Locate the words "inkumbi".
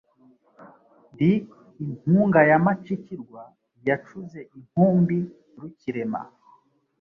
4.57-5.17